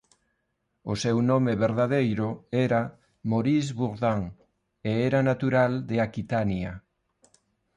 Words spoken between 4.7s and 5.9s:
e era natural